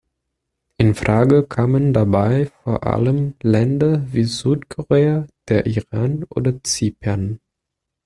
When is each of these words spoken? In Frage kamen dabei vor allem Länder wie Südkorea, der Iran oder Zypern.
In 0.77 0.95
Frage 0.95 1.43
kamen 1.43 1.93
dabei 1.93 2.47
vor 2.63 2.87
allem 2.87 3.35
Länder 3.43 4.01
wie 4.11 4.23
Südkorea, 4.23 5.27
der 5.47 5.67
Iran 5.67 6.23
oder 6.23 6.63
Zypern. 6.63 7.39